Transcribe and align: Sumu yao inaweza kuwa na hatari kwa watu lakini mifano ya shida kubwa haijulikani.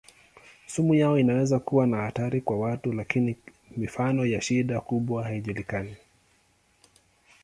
Sumu 0.67 0.93
yao 0.95 1.19
inaweza 1.19 1.59
kuwa 1.59 1.87
na 1.87 1.97
hatari 1.97 2.41
kwa 2.41 2.59
watu 2.59 2.93
lakini 2.93 3.35
mifano 3.77 4.25
ya 4.25 4.41
shida 4.41 4.79
kubwa 4.81 5.23
haijulikani. 5.23 5.95